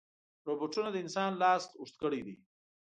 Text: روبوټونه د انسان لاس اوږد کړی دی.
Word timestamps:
روبوټونه 0.47 0.89
د 0.91 0.95
انسان 1.03 1.31
لاس 1.41 1.63
اوږد 1.79 1.95
کړی 2.01 2.21
دی. 2.27 2.35